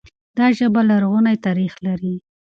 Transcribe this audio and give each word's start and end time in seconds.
دا 0.37 0.47
ژبه 0.57 0.81
لرغونی 0.89 1.35
تاريخ 1.45 1.73
لري. 1.85 2.15